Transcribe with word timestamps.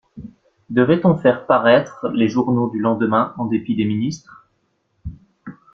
Devait-on 0.71 1.15
faire 1.15 1.45
paraître 1.45 2.09
les 2.15 2.27
journaux 2.27 2.71
du 2.71 2.79
lendemain, 2.79 3.35
en 3.37 3.45
dépit 3.45 3.75
des 3.75 3.85
ministres? 3.85 4.49